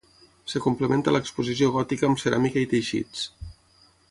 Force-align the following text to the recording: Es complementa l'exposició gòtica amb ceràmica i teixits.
Es 0.51 0.55
complementa 0.63 1.13
l'exposició 1.15 1.69
gòtica 1.77 2.09
amb 2.09 2.23
ceràmica 2.25 2.65
i 2.67 2.71
teixits. 2.73 3.29